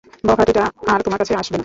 বখাটেটা 0.27 0.63
আর 0.87 0.99
তোমার 1.05 1.19
কাছে 1.19 1.33
আসবে 1.35 1.53
না। 1.53 1.59